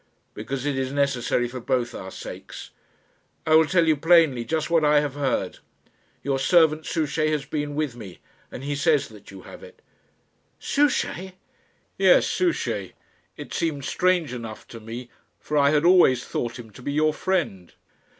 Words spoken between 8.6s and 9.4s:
he says that